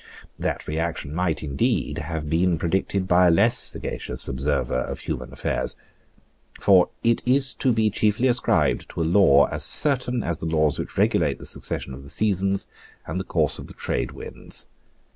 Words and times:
That 0.39 0.67
reaction 0.67 1.13
might, 1.13 1.43
indeed, 1.43 1.99
have 1.99 2.27
been 2.27 2.57
predicted 2.57 3.07
by 3.07 3.27
a 3.27 3.29
less 3.29 3.55
sagacious 3.59 4.27
observer 4.27 4.79
of 4.79 5.01
human 5.01 5.31
affairs. 5.31 5.75
For 6.59 6.89
it 7.03 7.21
is 7.23 7.53
to 7.61 7.71
be 7.71 7.91
chiefly 7.91 8.27
ascribed 8.27 8.89
to 8.89 9.03
a 9.03 9.03
law 9.03 9.45
as 9.51 9.63
certain 9.63 10.23
as 10.23 10.39
the 10.39 10.47
laws 10.47 10.79
which 10.79 10.97
regulate 10.97 11.37
the 11.37 11.45
succession 11.45 11.93
of 11.93 12.01
the 12.01 12.09
seasons 12.09 12.65
and 13.05 13.19
the 13.19 13.23
course 13.23 13.59
of 13.59 13.67
the 13.67 13.75
trade 13.75 14.09
winds. 14.11 14.65